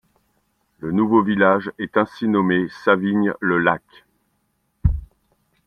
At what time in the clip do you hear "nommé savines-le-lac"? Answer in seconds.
2.27-3.83